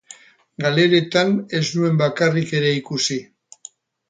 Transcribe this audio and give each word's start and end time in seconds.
Galeretan 0.63 1.35
ez 1.59 1.63
nuen 1.81 2.01
bakarrik 2.01 2.55
ere 2.61 2.73
ikusi. 2.79 3.21